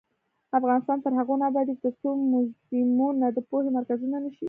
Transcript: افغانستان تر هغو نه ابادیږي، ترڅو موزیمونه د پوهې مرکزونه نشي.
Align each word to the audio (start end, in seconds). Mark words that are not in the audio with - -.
افغانستان 0.59 0.97
تر 1.03 1.11
هغو 1.19 1.33
نه 1.39 1.45
ابادیږي، 1.49 1.81
ترڅو 1.85 2.09
موزیمونه 2.31 3.25
د 3.31 3.37
پوهې 3.49 3.69
مرکزونه 3.77 4.17
نشي. 4.23 4.39